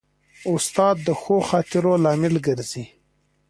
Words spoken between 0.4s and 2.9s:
استاد د ښو خاطرو لامل ګرځي.